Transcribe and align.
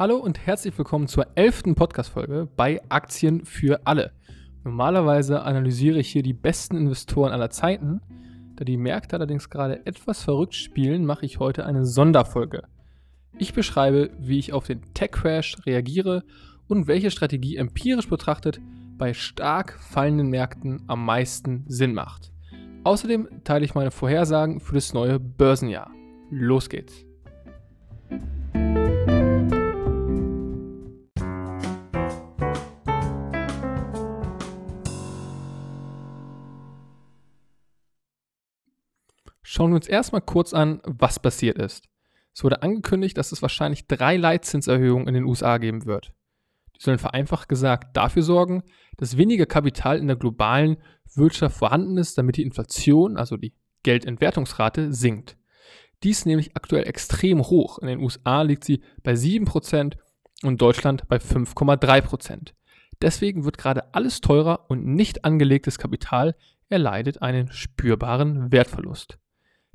Hallo 0.00 0.16
und 0.16 0.46
herzlich 0.46 0.78
willkommen 0.78 1.08
zur 1.08 1.26
elften 1.34 1.74
Podcast-Folge 1.74 2.48
bei 2.56 2.80
Aktien 2.88 3.44
für 3.44 3.86
alle. 3.86 4.12
Normalerweise 4.64 5.42
analysiere 5.42 5.98
ich 5.98 6.08
hier 6.08 6.22
die 6.22 6.32
besten 6.32 6.78
Investoren 6.78 7.32
aller 7.32 7.50
Zeiten. 7.50 8.00
Da 8.56 8.64
die 8.64 8.78
Märkte 8.78 9.16
allerdings 9.16 9.50
gerade 9.50 9.84
etwas 9.84 10.22
verrückt 10.22 10.54
spielen, 10.54 11.04
mache 11.04 11.26
ich 11.26 11.38
heute 11.38 11.66
eine 11.66 11.84
Sonderfolge. 11.84 12.62
Ich 13.36 13.52
beschreibe, 13.52 14.08
wie 14.18 14.38
ich 14.38 14.54
auf 14.54 14.64
den 14.66 14.80
Tech-Crash 14.94 15.66
reagiere 15.66 16.24
und 16.66 16.86
welche 16.86 17.10
Strategie 17.10 17.58
empirisch 17.58 18.08
betrachtet 18.08 18.58
bei 18.96 19.12
stark 19.12 19.78
fallenden 19.80 20.30
Märkten 20.30 20.82
am 20.86 21.04
meisten 21.04 21.66
Sinn 21.68 21.92
macht. 21.92 22.32
Außerdem 22.84 23.28
teile 23.44 23.66
ich 23.66 23.74
meine 23.74 23.90
Vorhersagen 23.90 24.60
für 24.60 24.76
das 24.76 24.94
neue 24.94 25.20
Börsenjahr. 25.20 25.90
Los 26.30 26.70
geht's! 26.70 27.04
Schauen 39.52 39.72
wir 39.72 39.74
uns 39.74 39.88
erstmal 39.88 40.20
kurz 40.20 40.54
an, 40.54 40.80
was 40.84 41.18
passiert 41.18 41.58
ist. 41.58 41.88
Es 42.32 42.44
wurde 42.44 42.62
angekündigt, 42.62 43.18
dass 43.18 43.32
es 43.32 43.42
wahrscheinlich 43.42 43.88
drei 43.88 44.16
Leitzinserhöhungen 44.16 45.08
in 45.08 45.14
den 45.14 45.24
USA 45.24 45.58
geben 45.58 45.86
wird. 45.86 46.12
Die 46.76 46.80
sollen 46.80 47.00
vereinfacht 47.00 47.48
gesagt 47.48 47.96
dafür 47.96 48.22
sorgen, 48.22 48.62
dass 48.96 49.16
weniger 49.16 49.46
Kapital 49.46 49.98
in 49.98 50.06
der 50.06 50.14
globalen 50.14 50.76
Wirtschaft 51.16 51.56
vorhanden 51.56 51.96
ist, 51.96 52.16
damit 52.16 52.36
die 52.36 52.44
Inflation, 52.44 53.16
also 53.16 53.36
die 53.36 53.52
Geldentwertungsrate, 53.82 54.92
sinkt. 54.92 55.36
Dies 56.04 56.18
ist 56.18 56.26
nämlich 56.26 56.54
aktuell 56.54 56.86
extrem 56.86 57.40
hoch. 57.40 57.80
In 57.80 57.88
den 57.88 57.98
USA 57.98 58.42
liegt 58.42 58.62
sie 58.62 58.84
bei 59.02 59.14
7% 59.14 59.96
und 60.44 60.62
Deutschland 60.62 61.08
bei 61.08 61.16
5,3%. 61.16 62.52
Deswegen 63.02 63.44
wird 63.44 63.58
gerade 63.58 63.94
alles 63.96 64.20
teurer 64.20 64.66
und 64.70 64.86
nicht 64.86 65.24
angelegtes 65.24 65.76
Kapital 65.76 66.36
erleidet 66.68 67.20
einen 67.20 67.50
spürbaren 67.50 68.52
Wertverlust. 68.52 69.18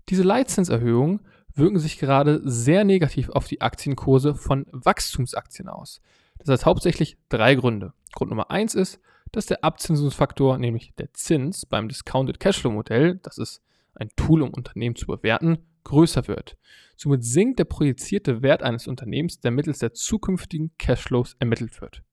Diese 0.09 0.23
Leitzinserhöhungen 0.23 1.22
wirken 1.56 1.80
sich 1.80 1.98
gerade 1.98 2.42
sehr 2.44 2.84
negativ 2.84 3.30
auf 3.30 3.48
die 3.48 3.61
Aktienkurse 3.61 4.36
von 4.36 4.66
Wachstumsaktien 4.72 5.67
aus. 5.67 6.02
Das 6.38 6.50
hat 6.50 6.66
hauptsächlich 6.66 7.17
drei 7.30 7.56
Gründe. 7.56 7.94
Grund 8.14 8.30
Nummer 8.30 8.52
eins 8.52 8.75
ist, 8.75 9.00
dass 9.31 9.47
der 9.47 9.64
Abzinsungsfaktor, 9.64 10.58
nämlich 10.58 10.94
der 10.95 11.14
Zins 11.14 11.66
beim 11.66 11.88
Discounted 11.88 12.39
Cashflow 12.39 12.72
Modell, 12.72 13.20
das 13.23 13.38
ist 13.38 13.62
ein 13.95 14.09
Tool, 14.16 14.42
um 14.42 14.53
Unternehmen 14.53 14.95
zu 14.95 15.08
bewerten, 15.08 15.58
größer 15.86 16.28
wird. 16.28 16.58
Somit 16.97 17.23
sinkt 17.23 17.59
der 17.59 17.66
projizierte 17.66 18.42
Wert 18.42 18.64
eines 18.64 18.88
Unternehmens, 18.88 19.40
der 19.40 19.52
mittels 19.52 19.80
der 19.80 19.94
zukünftigen 19.94 20.72
Cashflows 20.78 21.36
ermittelt 21.40 21.81
wird. 21.81 22.03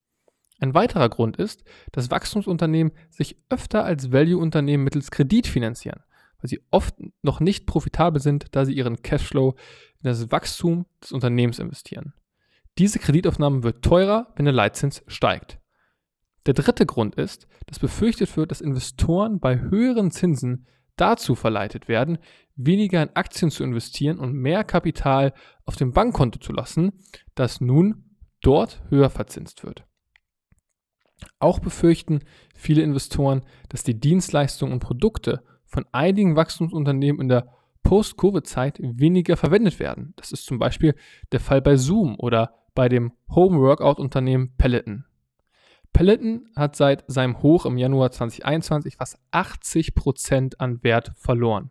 Ein 0.60 0.74
weiterer 0.74 1.08
Grund 1.08 1.36
ist, 1.36 1.64
dass 1.90 2.10
Wachstumsunternehmen 2.10 2.92
sich 3.10 3.36
öfter 3.48 3.84
als 3.84 4.12
Value-Unternehmen 4.12 4.84
mittels 4.84 5.10
Kredit 5.10 5.46
finanzieren 5.46 6.02
weil 6.42 6.48
sie 6.48 6.62
oft 6.70 6.96
noch 7.22 7.40
nicht 7.40 7.66
profitabel 7.66 8.20
sind, 8.20 8.46
da 8.50 8.64
sie 8.64 8.74
ihren 8.74 9.02
Cashflow 9.02 9.50
in 9.50 10.08
das 10.08 10.30
Wachstum 10.30 10.86
des 11.00 11.12
Unternehmens 11.12 11.58
investieren. 11.58 12.12
Diese 12.78 12.98
Kreditaufnahme 12.98 13.62
wird 13.62 13.84
teurer, 13.84 14.32
wenn 14.34 14.44
der 14.44 14.54
Leitzins 14.54 15.02
steigt. 15.06 15.58
Der 16.46 16.54
dritte 16.54 16.86
Grund 16.86 17.14
ist, 17.14 17.46
dass 17.66 17.78
befürchtet 17.78 18.36
wird, 18.36 18.50
dass 18.50 18.60
Investoren 18.60 19.38
bei 19.38 19.60
höheren 19.60 20.10
Zinsen 20.10 20.66
dazu 20.96 21.34
verleitet 21.34 21.86
werden, 21.86 22.18
weniger 22.56 23.02
in 23.02 23.14
Aktien 23.14 23.50
zu 23.50 23.62
investieren 23.62 24.18
und 24.18 24.34
mehr 24.34 24.64
Kapital 24.64 25.32
auf 25.64 25.76
dem 25.76 25.92
Bankkonto 25.92 26.38
zu 26.40 26.52
lassen, 26.52 26.92
das 27.34 27.60
nun 27.60 28.16
dort 28.40 28.82
höher 28.90 29.10
verzinst 29.10 29.62
wird. 29.62 29.84
Auch 31.38 31.60
befürchten 31.60 32.20
viele 32.54 32.82
Investoren, 32.82 33.42
dass 33.68 33.84
die 33.84 33.98
Dienstleistungen 33.98 34.72
und 34.72 34.80
Produkte 34.80 35.44
von 35.72 35.86
einigen 35.90 36.36
Wachstumsunternehmen 36.36 37.20
in 37.20 37.28
der 37.28 37.48
Post-Covid-Zeit 37.82 38.78
weniger 38.80 39.36
verwendet 39.36 39.80
werden. 39.80 40.12
Das 40.16 40.30
ist 40.30 40.44
zum 40.44 40.58
Beispiel 40.58 40.94
der 41.32 41.40
Fall 41.40 41.60
bei 41.62 41.76
Zoom 41.76 42.14
oder 42.18 42.54
bei 42.74 42.88
dem 42.88 43.12
Home-Workout-Unternehmen 43.34 44.54
Peloton. 44.56 45.04
Peloton 45.92 46.48
hat 46.56 46.76
seit 46.76 47.04
seinem 47.06 47.42
Hoch 47.42 47.66
im 47.66 47.76
Januar 47.76 48.12
2021 48.12 48.96
fast 48.96 49.18
80% 49.32 50.54
an 50.58 50.82
Wert 50.82 51.12
verloren. 51.16 51.70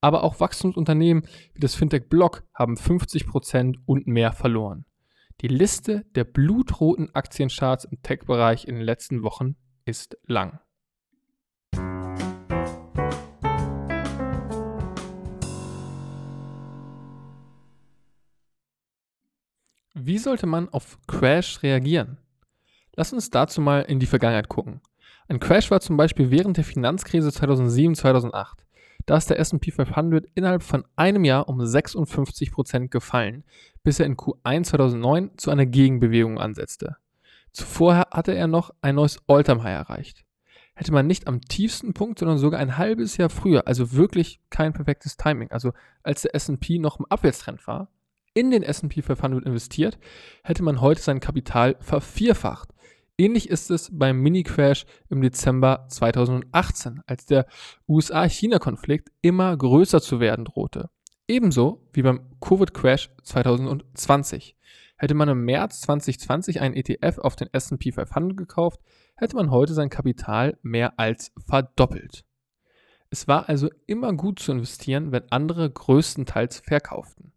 Aber 0.00 0.24
auch 0.24 0.40
Wachstumsunternehmen 0.40 1.24
wie 1.54 1.60
das 1.60 1.74
Fintech 1.74 2.08
Block 2.08 2.42
haben 2.54 2.74
50% 2.74 3.76
und 3.86 4.06
mehr 4.06 4.32
verloren. 4.32 4.84
Die 5.40 5.48
Liste 5.48 6.04
der 6.14 6.24
blutroten 6.24 7.14
Aktiencharts 7.14 7.84
im 7.84 8.02
Tech-Bereich 8.02 8.66
in 8.66 8.74
den 8.74 8.84
letzten 8.84 9.22
Wochen 9.22 9.56
ist 9.84 10.18
lang. 10.26 10.60
Wie 19.94 20.16
sollte 20.16 20.46
man 20.46 20.70
auf 20.70 20.98
Crash 21.06 21.62
reagieren? 21.62 22.16
Lass 22.96 23.12
uns 23.12 23.28
dazu 23.28 23.60
mal 23.60 23.80
in 23.82 24.00
die 24.00 24.06
Vergangenheit 24.06 24.48
gucken. 24.48 24.80
Ein 25.28 25.38
Crash 25.38 25.70
war 25.70 25.80
zum 25.80 25.98
Beispiel 25.98 26.30
während 26.30 26.56
der 26.56 26.64
Finanzkrise 26.64 27.28
2007-2008. 27.28 28.54
Da 29.04 29.16
ist 29.18 29.28
der 29.28 29.38
SP 29.38 29.68
500 29.70 30.26
innerhalb 30.34 30.62
von 30.62 30.84
einem 30.96 31.24
Jahr 31.24 31.46
um 31.46 31.60
56% 31.60 32.88
gefallen, 32.88 33.44
bis 33.82 34.00
er 34.00 34.06
in 34.06 34.16
Q1 34.16 34.64
2009 34.64 35.32
zu 35.36 35.50
einer 35.50 35.66
Gegenbewegung 35.66 36.38
ansetzte. 36.38 36.96
Zuvor 37.52 38.06
hatte 38.10 38.34
er 38.34 38.46
noch 38.46 38.70
ein 38.80 38.94
neues 38.94 39.18
Alltime 39.26 39.62
High 39.62 39.88
erreicht. 39.88 40.24
Hätte 40.74 40.92
man 40.92 41.06
nicht 41.06 41.26
am 41.26 41.42
tiefsten 41.42 41.92
Punkt, 41.92 42.18
sondern 42.18 42.38
sogar 42.38 42.60
ein 42.60 42.78
halbes 42.78 43.18
Jahr 43.18 43.28
früher, 43.28 43.66
also 43.66 43.92
wirklich 43.92 44.40
kein 44.48 44.72
perfektes 44.72 45.18
Timing, 45.18 45.50
also 45.50 45.72
als 46.02 46.22
der 46.22 46.34
SP 46.34 46.80
noch 46.80 46.98
im 46.98 47.04
Abwärtstrend 47.10 47.66
war, 47.66 47.88
in 48.34 48.50
den 48.50 48.62
SP 48.62 49.02
500 49.02 49.44
investiert, 49.44 49.98
hätte 50.42 50.62
man 50.62 50.80
heute 50.80 51.02
sein 51.02 51.20
Kapital 51.20 51.76
vervierfacht. 51.80 52.70
Ähnlich 53.18 53.50
ist 53.50 53.70
es 53.70 53.90
beim 53.92 54.20
Mini-Crash 54.20 54.86
im 55.10 55.20
Dezember 55.20 55.86
2018, 55.88 57.02
als 57.06 57.26
der 57.26 57.46
USA-China-Konflikt 57.86 59.10
immer 59.20 59.56
größer 59.56 60.00
zu 60.00 60.18
werden 60.18 60.46
drohte. 60.46 60.88
Ebenso 61.28 61.86
wie 61.92 62.02
beim 62.02 62.20
Covid-Crash 62.40 63.10
2020. 63.22 64.56
Hätte 64.96 65.14
man 65.14 65.28
im 65.28 65.44
März 65.44 65.80
2020 65.82 66.60
einen 66.60 66.74
ETF 66.74 67.18
auf 67.18 67.36
den 67.36 67.48
SP 67.52 67.92
500 67.92 68.36
gekauft, 68.36 68.80
hätte 69.16 69.36
man 69.36 69.50
heute 69.50 69.74
sein 69.74 69.90
Kapital 69.90 70.58
mehr 70.62 70.98
als 70.98 71.32
verdoppelt. 71.46 72.24
Es 73.10 73.28
war 73.28 73.48
also 73.48 73.68
immer 73.86 74.14
gut 74.14 74.38
zu 74.38 74.52
investieren, 74.52 75.12
wenn 75.12 75.30
andere 75.30 75.70
größtenteils 75.70 76.60
verkauften. 76.60 77.32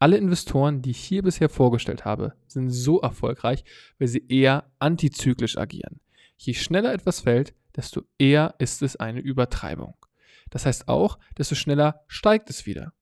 Alle 0.00 0.16
Investoren, 0.16 0.80
die 0.80 0.90
ich 0.90 1.00
hier 1.00 1.22
bisher 1.22 1.48
vorgestellt 1.48 2.04
habe, 2.04 2.34
sind 2.46 2.70
so 2.70 3.00
erfolgreich, 3.00 3.64
weil 3.98 4.08
sie 4.08 4.24
eher 4.28 4.70
antizyklisch 4.78 5.58
agieren. 5.58 6.00
Je 6.36 6.54
schneller 6.54 6.92
etwas 6.92 7.20
fällt, 7.20 7.54
desto 7.74 8.02
eher 8.16 8.54
ist 8.58 8.82
es 8.82 8.96
eine 8.96 9.20
Übertreibung. 9.20 9.94
Das 10.50 10.66
heißt 10.66 10.88
auch, 10.88 11.18
desto 11.36 11.56
schneller 11.56 12.04
steigt 12.06 12.48
es 12.48 12.64
wieder. 12.64 12.92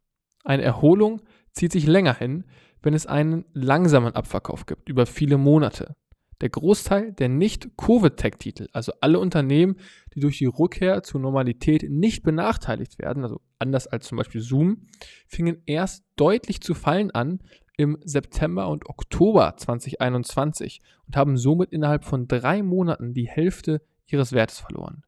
Eine 0.43 0.63
Erholung 0.63 1.23
zieht 1.53 1.73
sich 1.73 1.87
länger 1.87 2.15
hin, 2.15 2.45
wenn 2.83 2.95
es 2.95 3.07
einen 3.07 3.45
langsamen 3.53 4.15
Abverkauf 4.15 4.65
gibt, 4.65 4.89
über 4.89 5.07
viele 5.07 5.39
Monate. 5.39 5.97
Der 6.41 6.51
Großteil 6.51 7.13
der 7.13 7.29
nicht-Covid-Tech-Titel, 7.29 8.69
also 8.73 8.93
alle 9.01 9.19
Unternehmen, 9.19 9.77
die 10.15 10.21
durch 10.21 10.39
die 10.39 10.47
Rückkehr 10.47 11.03
zur 11.03 11.21
Normalität 11.21 11.87
nicht 11.89 12.23
benachteiligt 12.23 12.99
werden, 12.99 13.23
also 13.23 13.41
anders 13.59 13.87
als 13.87 14.07
zum 14.07 14.19
Beispiel 14.19 14.43
Zoom, 14.43 14.87
fingen 15.27 15.63
erst 15.65 16.05
deutlich 16.17 16.61
zu 16.61 16.75
fallen 16.75 17.11
an 17.11 17.41
im 17.79 17.99
September 18.05 18.69
und 18.69 18.87
Oktober 18.89 19.55
2021 19.57 20.83
und 21.07 21.17
haben 21.17 21.37
somit 21.37 21.73
innerhalb 21.73 22.05
von 22.05 22.27
drei 22.29 22.63
Monaten 22.63 23.15
die 23.15 23.29
Hälfte 23.29 23.83
ihres 24.07 24.33
Wertes 24.33 24.61
verloren. 24.61 25.03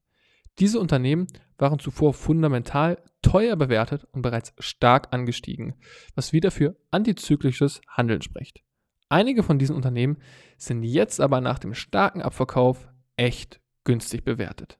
Diese 0.59 0.81
Unternehmen 0.81 1.29
waren 1.57 1.79
zuvor 1.79 2.15
fundamental 2.15 3.01
teuer 3.23 3.57
bewertet 3.57 4.07
und 4.13 4.23
bereits 4.23 4.55
stark 4.59 5.09
angestiegen, 5.13 5.75
was 6.15 6.33
wieder 6.33 6.51
für 6.51 6.77
antizyklisches 6.91 7.81
Handeln 7.89 8.23
spricht. 8.23 8.63
Einige 9.11 9.43
von 9.43 9.59
diesen 9.59 9.75
Unternehmen 9.75 10.19
sind 10.59 10.83
jetzt 10.83 11.19
aber 11.21 11.41
nach 11.41 11.59
dem 11.59 11.73
starken 11.73 12.21
Abverkauf 12.21 12.89
echt 13.17 13.59
günstig 13.85 14.23
bewertet. 14.23 14.79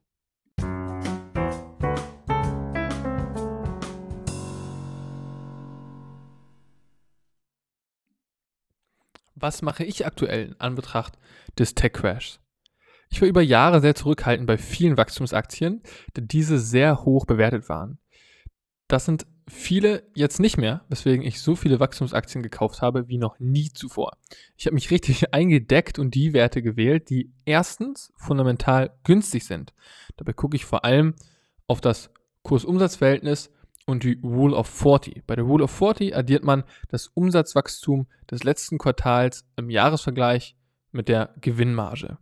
Was 9.33 9.63
mache 9.63 9.83
ich 9.83 10.05
aktuell 10.05 10.49
in 10.49 10.59
Anbetracht 10.59 11.17
des 11.57 11.73
Tech-Crashs? 11.73 12.39
Ich 13.09 13.21
war 13.21 13.27
über 13.27 13.41
Jahre 13.41 13.81
sehr 13.81 13.95
zurückhaltend 13.95 14.45
bei 14.45 14.59
vielen 14.59 14.97
Wachstumsaktien, 14.97 15.81
da 16.13 16.21
diese 16.21 16.59
sehr 16.59 17.03
hoch 17.03 17.25
bewertet 17.25 17.67
waren. 17.67 17.97
Das 18.87 19.05
sind 19.05 19.25
viele 19.49 20.03
jetzt 20.13 20.39
nicht 20.39 20.57
mehr, 20.57 20.85
weswegen 20.89 21.25
ich 21.25 21.41
so 21.41 21.55
viele 21.55 21.79
Wachstumsaktien 21.79 22.41
gekauft 22.43 22.81
habe 22.81 23.07
wie 23.07 23.17
noch 23.17 23.39
nie 23.39 23.69
zuvor. 23.69 24.17
Ich 24.55 24.65
habe 24.65 24.75
mich 24.75 24.91
richtig 24.91 25.33
eingedeckt 25.33 25.99
und 25.99 26.15
die 26.15 26.33
Werte 26.33 26.61
gewählt, 26.61 27.09
die 27.09 27.31
erstens 27.45 28.13
fundamental 28.15 28.91
günstig 29.03 29.45
sind. 29.45 29.73
Dabei 30.17 30.33
gucke 30.33 30.55
ich 30.55 30.65
vor 30.65 30.85
allem 30.85 31.15
auf 31.67 31.81
das 31.81 32.11
Kursumsatzverhältnis 32.43 33.51
und 33.85 34.03
die 34.03 34.19
Rule 34.23 34.55
of 34.55 34.67
40. 34.67 35.25
Bei 35.25 35.35
der 35.35 35.45
Rule 35.45 35.63
of 35.63 35.71
40 35.71 36.15
addiert 36.15 36.43
man 36.43 36.63
das 36.89 37.07
Umsatzwachstum 37.07 38.07
des 38.29 38.43
letzten 38.43 38.77
Quartals 38.77 39.45
im 39.55 39.69
Jahresvergleich 39.69 40.55
mit 40.91 41.07
der 41.07 41.33
Gewinnmarge. 41.41 42.17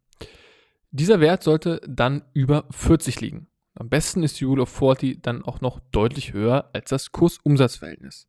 Dieser 0.91 1.19
Wert 1.19 1.43
sollte 1.43 1.81
dann 1.87 2.23
über 2.33 2.65
40 2.71 3.21
liegen. 3.21 3.47
Am 3.79 3.89
besten 3.89 4.23
ist 4.23 4.39
die 4.39 4.45
Rule 4.45 4.63
of 4.63 4.69
40 4.69 5.21
dann 5.21 5.43
auch 5.43 5.61
noch 5.61 5.79
deutlich 5.91 6.33
höher 6.33 6.69
als 6.73 6.89
das 6.89 7.11
Kursumsatzverhältnis. 7.11 8.27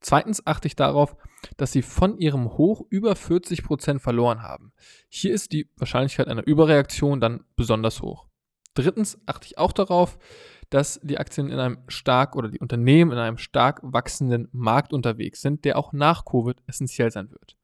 Zweitens 0.00 0.44
achte 0.44 0.66
ich 0.66 0.74
darauf, 0.74 1.16
dass 1.56 1.70
sie 1.72 1.82
von 1.82 2.18
ihrem 2.18 2.56
Hoch 2.56 2.84
über 2.90 3.12
40% 3.12 4.00
verloren 4.00 4.42
haben. 4.42 4.72
Hier 5.08 5.32
ist 5.32 5.52
die 5.52 5.70
Wahrscheinlichkeit 5.76 6.26
einer 6.26 6.46
Überreaktion 6.46 7.20
dann 7.20 7.44
besonders 7.54 8.02
hoch. 8.02 8.26
Drittens 8.74 9.18
achte 9.26 9.46
ich 9.46 9.58
auch 9.58 9.72
darauf, 9.72 10.18
dass 10.70 11.00
die 11.02 11.18
Aktien 11.18 11.48
in 11.48 11.58
einem 11.58 11.78
stark 11.86 12.34
oder 12.34 12.48
die 12.48 12.60
Unternehmen 12.60 13.12
in 13.12 13.18
einem 13.18 13.38
stark 13.38 13.80
wachsenden 13.82 14.48
Markt 14.52 14.92
unterwegs 14.92 15.40
sind, 15.40 15.64
der 15.64 15.78
auch 15.78 15.92
nach 15.92 16.24
Covid 16.24 16.60
essentiell 16.66 17.10
sein 17.10 17.30
wird. 17.30 17.56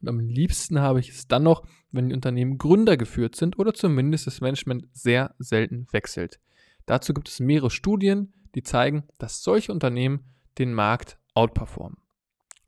Und 0.00 0.08
am 0.08 0.20
liebsten 0.20 0.80
habe 0.80 1.00
ich 1.00 1.08
es 1.08 1.28
dann 1.28 1.42
noch, 1.42 1.64
wenn 1.92 2.10
die 2.10 2.14
Unternehmen 2.14 2.58
Gründer 2.58 2.98
geführt 2.98 3.36
sind 3.36 3.58
oder 3.58 3.72
zumindest 3.72 4.26
das 4.26 4.42
Management 4.42 4.86
sehr 4.92 5.34
selten 5.38 5.86
wechselt. 5.92 6.40
Dazu 6.86 7.14
gibt 7.14 7.28
es 7.28 7.40
mehrere 7.40 7.70
Studien, 7.70 8.32
die 8.54 8.62
zeigen, 8.62 9.04
dass 9.18 9.42
solche 9.42 9.72
Unternehmen 9.72 10.24
den 10.58 10.74
Markt 10.74 11.18
outperformen. 11.34 11.98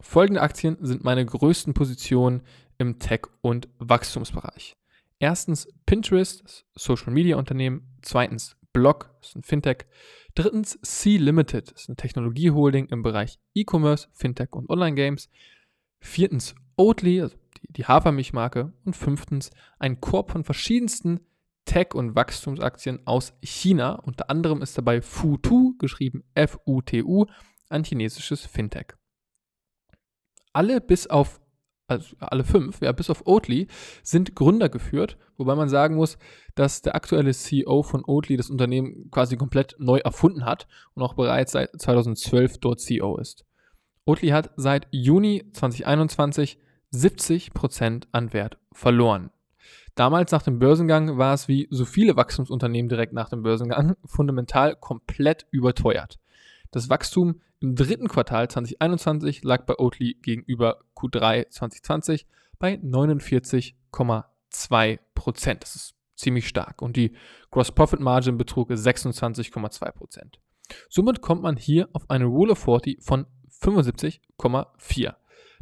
Folgende 0.01 0.43
Aktien 0.43 0.77
sind 0.81 1.05
meine 1.05 1.25
größten 1.25 1.75
Positionen 1.75 2.43
im 2.79 2.99
Tech- 2.99 3.29
und 3.41 3.69
Wachstumsbereich. 3.79 4.77
Erstens 5.19 5.69
Pinterest, 5.87 6.67
Social 6.75 7.13
Media 7.13 7.37
Unternehmen. 7.37 7.97
Zweitens 8.03 8.57
Block, 8.73 9.15
das 9.21 9.31
ist 9.31 9.37
ein 9.37 9.43
Fintech. 9.43 9.87
Drittens 10.35 10.79
C 10.83 11.17
Limited, 11.17 11.73
das 11.73 11.83
ist 11.83 11.89
eine 11.89 11.97
Technologieholding 11.97 12.89
im 12.89 13.03
Bereich 13.03 13.39
E-Commerce, 13.55 14.09
Fintech 14.13 14.53
und 14.53 14.69
Online-Games. 14.69 15.31
Viertens 16.01 16.55
Oatly, 16.77 17.23
also 17.23 17.37
die, 17.63 17.73
die 17.73 17.87
Hafermilchmarke. 17.87 18.73
Und 18.85 18.95
fünftens 18.95 19.51
ein 19.79 20.01
Korb 20.01 20.31
von 20.31 20.45
verschiedensten 20.45 21.21
Tech- 21.67 21.95
und 21.95 22.15
Wachstumsaktien 22.15 23.07
aus 23.07 23.35
China. 23.43 23.97
Unter 23.97 24.31
anderem 24.31 24.63
ist 24.63 24.79
dabei 24.79 25.03
Futu, 25.03 25.75
geschrieben 25.79 26.25
F-U-T-U, 26.35 27.27
ein 27.69 27.85
chinesisches 27.85 28.47
Fintech. 28.47 28.95
Alle 30.55 30.81
bis 30.81 31.07
auf, 31.07 31.41
also 31.89 32.17
alle 32.19 32.45
fünf, 32.45 32.81
ja, 32.81 32.93
bis 32.93 33.11
auf 33.11 33.27
Oatly, 33.27 33.67
sind 34.03 34.35
Gründer 34.35 34.71
geführt, 34.71 35.19
wobei 35.37 35.55
man 35.55 35.69
sagen 35.69 35.97
muss, 35.97 36.17
dass 36.55 36.81
der 36.81 36.95
aktuelle 36.95 37.35
CEO 37.35 37.83
von 37.83 38.05
Oatly 38.07 38.39
das 38.39 38.49
Unternehmen 38.49 39.11
quasi 39.11 39.37
komplett 39.37 39.77
neu 39.79 39.99
erfunden 39.99 40.47
hat 40.47 40.67
und 40.95 41.03
auch 41.03 41.15
bereits 41.15 41.53
seit 41.53 41.79
2012 41.79 42.59
dort 42.59 42.81
CEO 42.81 43.19
ist. 43.19 43.45
Oatly 44.07 44.29
hat 44.29 44.53
seit 44.57 44.87
Juni 44.93 45.45
2021 45.53 46.59
70% 46.93 48.05
an 48.13 48.33
Wert 48.33 48.59
verloren. 48.73 49.31
Damals 49.97 50.31
nach 50.31 50.43
dem 50.43 50.59
Börsengang 50.59 51.17
war 51.17 51.35
es 51.35 51.49
wie 51.49 51.67
so 51.71 51.87
viele 51.87 52.17
Wachstumsunternehmen 52.17 52.89
direkt 52.89 53.15
nach 53.15 53.31
dem 53.31 53.43
Börsengang 53.43 53.97
fundamental 54.05 54.77
komplett 54.77 55.47
überteuert. 55.51 56.19
Das 56.71 56.91
Wachstum 56.91 57.41
im 57.61 57.75
dritten 57.75 58.07
Quartal 58.07 58.49
2021 58.49 59.43
lag 59.43 59.65
bei 59.65 59.79
Oatly 59.79 60.19
gegenüber 60.21 60.81
Q3 60.95 61.49
2020 61.49 62.27
bei 62.59 62.75
49,2 62.75 64.99
Prozent. 65.15 65.63
Das 65.63 65.75
ist 65.75 65.95
ziemlich 66.15 66.47
stark. 66.47 66.83
Und 66.83 66.97
die 66.97 67.17
Gross 67.51 67.73
Profit 67.73 68.01
Margin 68.01 68.37
betrug 68.37 68.71
26,2 68.71 69.93
Prozent. 69.93 70.39
Somit 70.91 71.23
kommt 71.23 71.41
man 71.41 71.57
hier 71.57 71.89
auf 71.95 72.11
eine 72.11 72.27
Rule 72.27 72.53
of 72.53 72.59
40 72.59 73.03
von 73.03 73.25
75,4. 73.63 75.15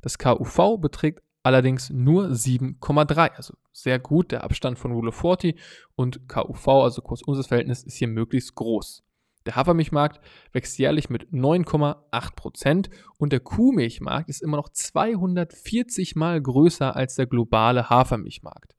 Das 0.02 0.18
KUV 0.18 0.78
beträgt 0.80 1.22
allerdings 1.44 1.90
nur 1.90 2.26
7,3. 2.26 3.30
Also 3.36 3.54
sehr 3.72 4.00
gut. 4.00 4.32
Der 4.32 4.42
Abstand 4.42 4.78
von 4.78 4.90
Rule 4.90 5.10
of 5.10 5.16
40 5.16 5.56
und 5.94 6.28
KUV, 6.28 6.68
also 6.68 7.02
Kursumsatzverhältnis, 7.02 7.84
ist 7.84 7.96
hier 7.96 8.08
möglichst 8.08 8.56
groß. 8.56 9.04
Der 9.46 9.56
Hafermilchmarkt 9.56 10.20
wächst 10.52 10.78
jährlich 10.78 11.10
mit 11.10 11.30
9,8% 11.30 12.88
und 13.18 13.32
der 13.32 13.40
Kuhmilchmarkt 13.40 14.30
ist 14.30 14.42
immer 14.42 14.56
noch 14.56 14.70
240 14.70 16.16
mal 16.16 16.40
größer 16.40 16.96
als 16.96 17.16
der 17.16 17.26
globale 17.26 17.90
Hafermilchmarkt. 17.90 18.74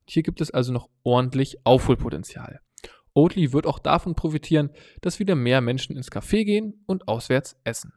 Und 0.00 0.10
hier 0.10 0.22
gibt 0.22 0.42
es 0.42 0.50
also 0.50 0.72
noch 0.74 0.90
ordentlich 1.04 1.64
Aufholpotenzial. 1.64 2.60
Oatly 3.14 3.52
wird 3.54 3.66
auch 3.66 3.78
davon 3.78 4.14
profitieren, 4.14 4.70
dass 5.00 5.18
wieder 5.18 5.34
mehr 5.34 5.62
Menschen 5.62 5.96
ins 5.96 6.12
Café 6.12 6.44
gehen 6.44 6.84
und 6.86 7.08
auswärts 7.08 7.56
essen. 7.64 7.94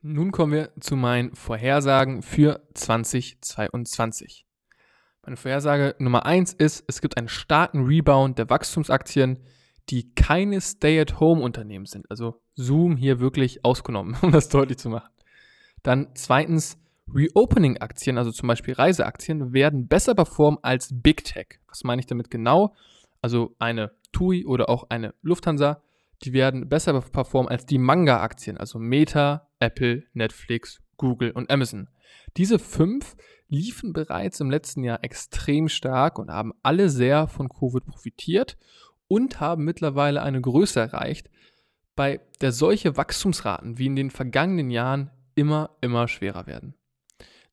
Nun 0.00 0.30
kommen 0.30 0.52
wir 0.52 0.70
zu 0.78 0.94
meinen 0.94 1.34
Vorhersagen 1.34 2.22
für 2.22 2.62
2022. 2.74 4.46
Meine 5.24 5.36
Vorhersage 5.36 5.96
Nummer 5.98 6.24
1 6.24 6.52
ist, 6.52 6.84
es 6.86 7.00
gibt 7.00 7.16
einen 7.16 7.28
starken 7.28 7.84
Rebound 7.84 8.38
der 8.38 8.48
Wachstumsaktien, 8.48 9.40
die 9.90 10.14
keine 10.14 10.60
Stay-at-Home-Unternehmen 10.60 11.86
sind. 11.86 12.08
Also 12.10 12.40
Zoom 12.54 12.96
hier 12.96 13.18
wirklich 13.18 13.64
ausgenommen, 13.64 14.16
um 14.22 14.30
das 14.30 14.48
deutlich 14.48 14.78
zu 14.78 14.88
machen. 14.88 15.10
Dann 15.82 16.10
zweitens, 16.14 16.78
Reopening-Aktien, 17.12 18.18
also 18.18 18.30
zum 18.30 18.46
Beispiel 18.46 18.74
Reiseaktien, 18.74 19.52
werden 19.52 19.88
besser 19.88 20.14
performen 20.14 20.60
als 20.62 20.90
Big 20.92 21.24
Tech. 21.24 21.58
Was 21.66 21.82
meine 21.82 22.00
ich 22.00 22.06
damit 22.06 22.30
genau? 22.30 22.76
Also 23.20 23.56
eine 23.58 23.90
TUI 24.12 24.46
oder 24.46 24.68
auch 24.68 24.90
eine 24.90 25.14
Lufthansa 25.22 25.82
die 26.22 26.32
werden 26.32 26.68
besser 26.68 27.00
performen 27.00 27.50
als 27.50 27.66
die 27.66 27.78
Manga-Aktien, 27.78 28.56
also 28.56 28.78
Meta, 28.78 29.47
Apple, 29.60 30.04
Netflix, 30.12 30.80
Google 30.96 31.30
und 31.30 31.50
Amazon. 31.50 31.88
Diese 32.36 32.58
fünf 32.58 33.16
liefen 33.48 33.92
bereits 33.92 34.40
im 34.40 34.50
letzten 34.50 34.84
Jahr 34.84 35.02
extrem 35.02 35.68
stark 35.68 36.18
und 36.18 36.30
haben 36.30 36.52
alle 36.62 36.90
sehr 36.90 37.28
von 37.28 37.48
Covid 37.48 37.86
profitiert 37.86 38.58
und 39.08 39.40
haben 39.40 39.64
mittlerweile 39.64 40.22
eine 40.22 40.40
Größe 40.40 40.80
erreicht, 40.80 41.30
bei 41.96 42.20
der 42.40 42.52
solche 42.52 42.96
Wachstumsraten 42.96 43.78
wie 43.78 43.86
in 43.86 43.96
den 43.96 44.10
vergangenen 44.10 44.70
Jahren 44.70 45.10
immer, 45.34 45.76
immer 45.80 46.06
schwerer 46.06 46.46
werden. 46.46 46.74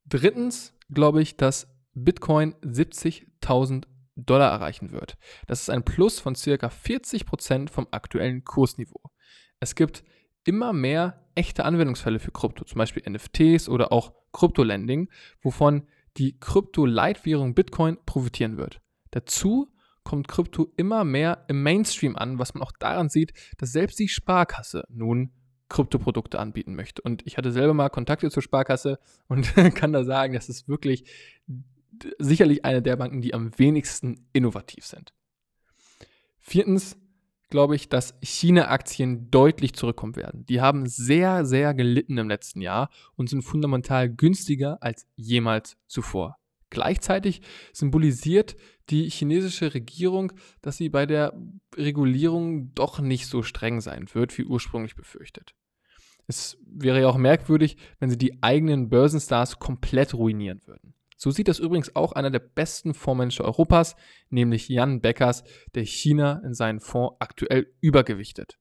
Drittens 0.05 0.77
glaube 0.93 1.21
ich, 1.21 1.37
dass 1.37 1.67
Bitcoin 1.93 2.53
70.000 2.55 3.85
Dollar 4.15 4.51
erreichen 4.51 4.91
wird. 4.91 5.17
Das 5.47 5.61
ist 5.61 5.69
ein 5.69 5.83
Plus 5.83 6.19
von 6.19 6.35
circa 6.35 6.67
40% 6.67 7.69
vom 7.69 7.87
aktuellen 7.91 8.43
Kursniveau. 8.43 9.01
Es 9.59 9.75
gibt 9.75 10.03
immer 10.43 10.73
mehr 10.73 11.24
echte 11.35 11.65
Anwendungsfälle 11.65 12.19
für 12.19 12.31
Krypto, 12.31 12.65
zum 12.65 12.79
Beispiel 12.79 13.03
NFTs 13.09 13.69
oder 13.69 13.91
auch 13.91 14.13
Krypto-Lending, 14.31 15.09
wovon 15.41 15.87
die 16.17 16.39
Krypto-Leitwährung 16.39 17.53
Bitcoin 17.55 17.97
profitieren 18.05 18.57
wird. 18.57 18.81
Dazu 19.11 19.71
kommt 20.03 20.27
Krypto 20.27 20.71
immer 20.77 21.03
mehr 21.03 21.45
im 21.47 21.63
Mainstream 21.63 22.15
an, 22.15 22.39
was 22.39 22.53
man 22.53 22.63
auch 22.63 22.71
daran 22.71 23.09
sieht, 23.09 23.33
dass 23.57 23.71
selbst 23.71 23.99
die 23.99 24.07
Sparkasse 24.07 24.83
nun 24.89 25.31
Kryptoprodukte 25.67 26.39
anbieten 26.39 26.75
möchte. 26.75 27.01
Und 27.01 27.25
ich 27.25 27.37
hatte 27.37 27.51
selber 27.51 27.73
mal 27.73 27.89
Kontakte 27.89 28.29
zur 28.29 28.43
Sparkasse 28.43 28.99
und 29.27 29.53
kann 29.75 29.93
da 29.93 30.03
sagen, 30.03 30.33
das 30.33 30.47
ist 30.47 30.67
wirklich 30.67 31.05
sicherlich 32.19 32.65
eine 32.65 32.81
der 32.81 32.97
Banken, 32.97 33.21
die 33.21 33.33
am 33.33 33.57
wenigsten 33.57 34.27
innovativ 34.33 34.85
sind. 34.85 35.13
Viertens 36.39 36.97
glaube 37.49 37.75
ich, 37.75 37.89
dass 37.89 38.15
China-Aktien 38.21 39.29
deutlich 39.31 39.73
zurückkommen 39.73 40.15
werden. 40.15 40.45
Die 40.45 40.61
haben 40.61 40.87
sehr, 40.87 41.45
sehr 41.45 41.73
gelitten 41.73 42.17
im 42.17 42.27
letzten 42.27 42.61
Jahr 42.61 42.89
und 43.15 43.29
sind 43.29 43.43
fundamental 43.43 44.09
günstiger 44.09 44.81
als 44.81 45.07
jemals 45.15 45.77
zuvor. 45.87 46.37
Gleichzeitig 46.69 47.41
symbolisiert 47.73 48.55
die 48.89 49.09
chinesische 49.09 49.73
Regierung, 49.73 50.33
dass 50.61 50.77
sie 50.77 50.89
bei 50.89 51.05
der 51.05 51.33
Regulierung 51.75 52.73
doch 52.73 52.99
nicht 52.99 53.27
so 53.27 53.43
streng 53.43 53.81
sein 53.81 54.07
wird, 54.13 54.37
wie 54.37 54.43
ursprünglich 54.43 54.95
befürchtet. 54.95 55.55
Es 56.27 56.57
wäre 56.65 57.01
ja 57.01 57.07
auch 57.07 57.17
merkwürdig, 57.17 57.77
wenn 57.99 58.09
sie 58.09 58.17
die 58.17 58.41
eigenen 58.41 58.89
Börsenstars 58.89 59.59
komplett 59.59 60.13
ruinieren 60.13 60.61
würden. 60.65 60.95
So 61.25 61.31
sieht 61.31 61.47
das 61.47 61.57
übrigens 61.57 61.95
auch 61.95 62.11
einer 62.11 62.29
der 62.29 62.37
besten 62.37 62.93
Fondsmanager 62.93 63.45
Europas, 63.45 63.95
nämlich 64.29 64.69
Jan 64.69 65.01
Beckers, 65.01 65.43
der 65.73 65.83
China 65.83 66.39
in 66.45 66.53
seinen 66.53 66.79
Fonds 66.79 67.15
aktuell 67.17 67.65
übergewichtet. 67.81 68.59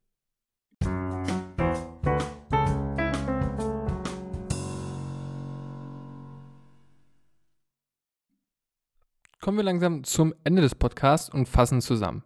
Kommen 9.43 9.59
wir 9.59 9.63
langsam 9.63 10.03
zum 10.05 10.33
Ende 10.43 10.63
des 10.63 10.75
Podcasts 10.75 11.29
und 11.29 11.47
fassen 11.47 11.83
zusammen. 11.83 12.25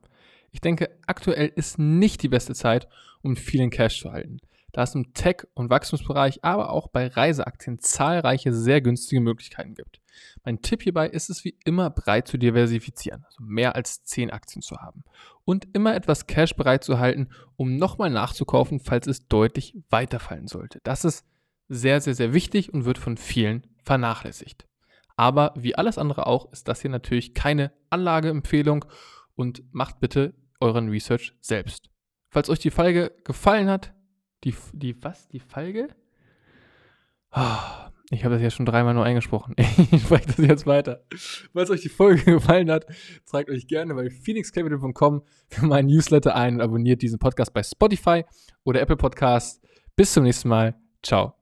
Ich 0.53 0.61
denke, 0.61 1.01
aktuell 1.09 1.51
ist 1.57 1.81
nicht 1.81 2.23
die 2.23 2.29
beste 2.29 2.55
Zeit, 2.55 2.87
um 3.23 3.35
vielen 3.35 3.71
Cash 3.71 4.03
zu 4.03 4.13
halten, 4.13 4.39
da 4.73 4.83
es 4.83 4.95
im 4.95 5.15
Tech- 5.15 5.47
und 5.55 5.71
Wachstumsbereich, 5.71 6.45
aber 6.45 6.71
auch 6.71 6.89
bei 6.89 7.07
Reiseaktien 7.07 7.79
zahlreiche 7.79 8.53
sehr 8.53 8.81
günstige 8.81 9.21
Möglichkeiten 9.21 9.75
gibt. 9.75 10.01
Mein 10.45 10.63
Tipp 10.63 10.83
hierbei 10.83 11.09
ist 11.09 11.31
es 11.31 11.45
wie 11.45 11.57
immer 11.65 11.91
breit 11.91 12.29
zu 12.29 12.39
diversifizieren, 12.39 13.25
also 13.25 13.43
mehr 13.43 13.75
als 13.75 14.05
10 14.05 14.31
Aktien 14.31 14.63
zu 14.63 14.79
haben 14.79 15.05
und 15.45 15.69
immer 15.75 15.95
etwas 15.95 16.27
Cash 16.27 16.57
bereit 16.57 16.85
zu 16.85 16.99
halten, 16.99 17.29
um 17.57 17.77
nochmal 17.77 18.11
nachzukaufen, 18.11 18.81
falls 18.81 19.07
es 19.07 19.29
deutlich 19.29 19.77
weiterfallen 19.91 20.49
sollte. 20.49 20.81
Das 20.83 21.05
ist 21.05 21.25
sehr, 21.69 22.01
sehr, 22.01 22.15
sehr 22.15 22.35
wichtig 22.35 22.73
und 22.73 22.85
wird 22.85 22.99
von 22.99 23.17
vielen 23.17 23.67
vernachlässigt. 23.85 24.67
Aber 25.17 25.53
wie 25.57 25.75
alles 25.75 25.99
andere 25.99 26.27
auch, 26.27 26.53
ist 26.53 26.69
das 26.69 26.81
hier 26.81 26.91
natürlich 26.91 27.35
keine 27.35 27.73
Anlageempfehlung 27.91 28.85
und 29.35 29.63
macht 29.73 30.01
bitte 30.01 30.35
euren 30.61 30.89
Research 30.89 31.35
selbst. 31.41 31.91
Falls 32.31 32.51
euch 32.51 32.59
die 32.59 32.71
Folge 32.71 33.13
gefallen 33.25 33.69
hat, 33.69 33.93
die, 34.45 34.55
die, 34.73 35.03
was? 35.03 35.29
Die 35.29 35.41
Folge? 35.41 35.89
Oh, 37.33 37.89
ich 38.11 38.25
habe 38.25 38.35
das 38.35 38.43
ja 38.43 38.51
schon 38.51 38.67
dreimal 38.67 38.95
nur 38.95 39.05
eingesprochen. 39.05 39.55
Ich 39.91 40.03
spreche 40.03 40.27
das 40.27 40.39
jetzt 40.39 40.67
weiter. 40.67 41.05
Falls 41.53 41.71
euch 41.71 41.83
die 41.83 41.89
Folge 41.89 42.25
gefallen 42.33 42.71
hat, 42.71 42.87
zeigt 43.25 43.51
euch 43.51 43.67
gerne 43.67 43.95
bei 43.95 44.11
phoenixcapital.com 44.11 45.23
für 45.49 45.67
meinen 45.67 45.89
Newsletter 45.89 46.35
ein 46.35 46.55
und 46.55 46.61
abonniert 46.61 47.03
diesen 47.03 47.19
Podcast 47.19 47.53
bei 47.53 47.63
Spotify 47.63 48.25
oder 48.65 48.81
Apple 48.81 48.97
Podcasts. 48.97 49.61
Bis 49.97 50.13
zum 50.13 50.25
nächsten 50.25 50.49
Mal. 50.49 50.75
Ciao. 51.03 51.35